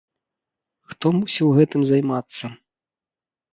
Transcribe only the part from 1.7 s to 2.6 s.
займацца?